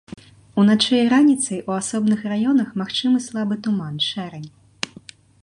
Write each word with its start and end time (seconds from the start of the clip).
Уначы 0.61 0.95
і 0.99 1.01
раніцай 1.13 1.59
у 1.73 1.75
асобных 1.81 2.19
раёнах 2.33 2.73
магчымы 2.83 3.17
слабы 3.27 3.55
туман, 3.69 3.95
шэрань. 4.09 4.49